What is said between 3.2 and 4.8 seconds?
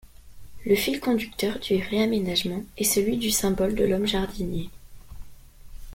symbole de l’homme-jardinier.